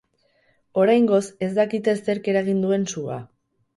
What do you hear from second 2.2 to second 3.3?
eragin duen sua.